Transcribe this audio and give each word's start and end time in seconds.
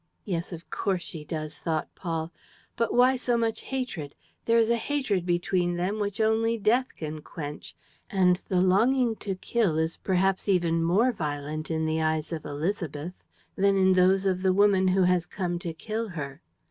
"Yes, 0.25 0.51
of 0.51 0.67
course 0.71 1.03
she 1.03 1.23
does," 1.23 1.59
thought 1.59 1.93
Paul. 1.93 2.31
"But 2.75 2.91
why 2.91 3.15
so 3.15 3.37
much 3.37 3.61
hatred? 3.61 4.15
There 4.45 4.57
is 4.57 4.71
a 4.71 4.75
hatred 4.75 5.27
between 5.27 5.75
them 5.75 5.99
which 5.99 6.19
only 6.19 6.57
death 6.57 6.87
can 6.97 7.21
quench. 7.21 7.75
And 8.09 8.37
the 8.47 8.61
longing 8.61 9.15
to 9.17 9.35
kill 9.35 9.77
is 9.77 9.97
perhaps 9.97 10.49
even 10.49 10.83
more 10.83 11.11
violent 11.11 11.69
in 11.69 11.85
the 11.85 12.01
eyes 12.01 12.33
of 12.33 12.41
Élisabeth 12.41 13.13
than 13.55 13.77
in 13.77 13.93
those 13.93 14.25
of 14.25 14.41
the 14.41 14.53
woman 14.53 14.87
who 14.87 15.03
has 15.03 15.27
come 15.27 15.59
to 15.59 15.71
kill 15.71 16.09
her." 16.09 16.41